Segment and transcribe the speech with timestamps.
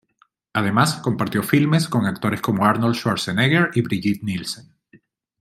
[0.53, 4.73] Además compartió filmes con actores como Arnold Schwarzenegger y Brigitte Nielsen.